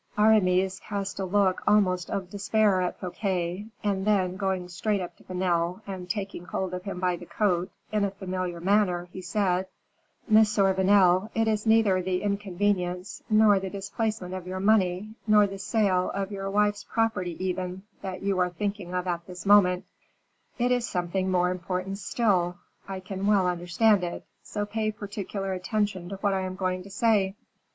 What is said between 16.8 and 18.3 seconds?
property even, that